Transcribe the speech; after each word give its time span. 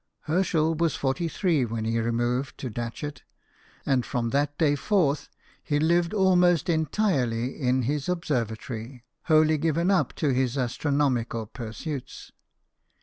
Herschel 0.21 0.73
was 0.73 0.95
forty 0.95 1.27
three 1.27 1.63
when 1.63 1.85
he 1.85 1.99
removed 1.99 2.57
to 2.57 2.71
Datchet, 2.71 3.21
and 3.85 4.03
from 4.03 4.31
that 4.31 4.57
day 4.57 4.73
forth 4.73 5.29
he 5.63 5.77
lived 5.77 6.11
almost 6.11 6.69
entirely 6.69 7.55
in 7.61 7.83
his 7.83 8.09
ob 8.09 8.25
servatory, 8.25 9.03
wholly 9.25 9.59
given 9.59 9.91
up 9.91 10.13
to 10.13 10.29
his 10.29 10.57
astronomical 10.57 11.45
pursuits. 11.45 12.31